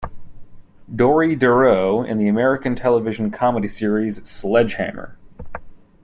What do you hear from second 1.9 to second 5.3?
in the American television comedy series Sledge Hammer!